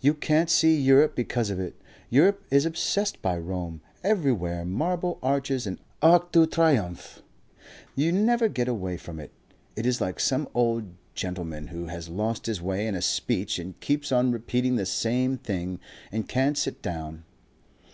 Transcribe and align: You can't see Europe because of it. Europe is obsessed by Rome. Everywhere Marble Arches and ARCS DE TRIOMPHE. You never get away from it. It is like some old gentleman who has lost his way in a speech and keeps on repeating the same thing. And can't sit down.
You 0.00 0.14
can't 0.14 0.48
see 0.48 0.74
Europe 0.74 1.14
because 1.14 1.50
of 1.50 1.60
it. 1.60 1.78
Europe 2.08 2.42
is 2.50 2.64
obsessed 2.64 3.20
by 3.20 3.36
Rome. 3.36 3.82
Everywhere 4.02 4.64
Marble 4.64 5.18
Arches 5.22 5.66
and 5.66 5.78
ARCS 6.00 6.28
DE 6.32 6.46
TRIOMPHE. 6.46 7.20
You 7.94 8.10
never 8.10 8.48
get 8.48 8.68
away 8.68 8.96
from 8.96 9.20
it. 9.20 9.32
It 9.76 9.84
is 9.84 10.00
like 10.00 10.18
some 10.18 10.48
old 10.54 10.94
gentleman 11.14 11.66
who 11.66 11.88
has 11.88 12.08
lost 12.08 12.46
his 12.46 12.62
way 12.62 12.86
in 12.86 12.94
a 12.94 13.02
speech 13.02 13.58
and 13.58 13.78
keeps 13.80 14.10
on 14.10 14.32
repeating 14.32 14.76
the 14.76 14.86
same 14.86 15.36
thing. 15.36 15.78
And 16.10 16.26
can't 16.26 16.56
sit 16.56 16.80
down. 16.80 17.24